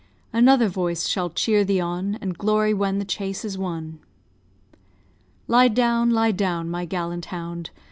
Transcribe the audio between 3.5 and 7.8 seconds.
won. Lie down, lie down, my gallant hound!